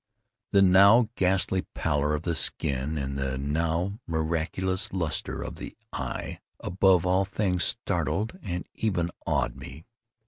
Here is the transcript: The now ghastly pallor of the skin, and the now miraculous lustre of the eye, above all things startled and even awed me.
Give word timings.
The 0.51 0.63
now 0.63 1.09
ghastly 1.13 1.67
pallor 1.75 2.15
of 2.15 2.23
the 2.23 2.33
skin, 2.33 2.97
and 2.97 3.15
the 3.15 3.37
now 3.37 3.99
miraculous 4.07 4.91
lustre 4.91 5.43
of 5.43 5.57
the 5.57 5.77
eye, 5.93 6.39
above 6.59 7.05
all 7.05 7.23
things 7.23 7.65
startled 7.65 8.39
and 8.41 8.67
even 8.73 9.11
awed 9.27 9.55
me. 9.55 9.85